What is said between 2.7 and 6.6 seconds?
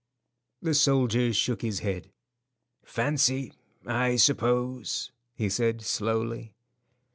"Fancy, I suppose," he said, slowly.